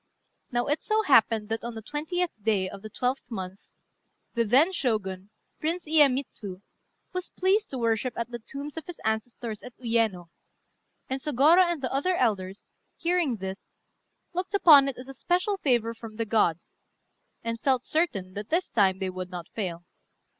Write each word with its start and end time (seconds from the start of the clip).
Now 0.51 0.65
it 0.65 0.81
so 0.81 1.03
happened 1.03 1.49
that, 1.49 1.63
on 1.63 1.75
the 1.75 1.83
20th 1.83 2.31
day 2.41 2.67
of 2.67 2.81
the 2.81 2.89
12th 2.89 3.29
month, 3.29 3.59
the 4.33 4.43
then 4.43 4.71
Shogun, 4.73 5.29
Prince 5.59 5.85
Iyémitsu, 5.85 6.63
was 7.13 7.29
pleased 7.29 7.69
to 7.69 7.77
worship 7.77 8.15
at 8.17 8.31
the 8.31 8.39
tombs 8.39 8.77
of 8.77 8.87
his 8.87 8.99
ancestors 9.05 9.61
at 9.61 9.77
Uyéno; 9.77 10.29
and 11.07 11.21
Sôgorô 11.21 11.71
and 11.71 11.83
the 11.83 11.93
other 11.93 12.15
elders, 12.15 12.73
hearing 12.97 13.35
this, 13.35 13.67
looked 14.33 14.55
upon 14.55 14.87
it 14.89 14.97
as 14.97 15.07
a 15.07 15.13
special 15.13 15.57
favour 15.57 15.93
from 15.93 16.15
the 16.15 16.25
gods, 16.25 16.77
and 17.43 17.61
felt 17.61 17.85
certain 17.85 18.33
that 18.33 18.49
this 18.49 18.71
time 18.71 18.97
they 18.97 19.09
would 19.11 19.29
not 19.29 19.49
fail. 19.49 19.85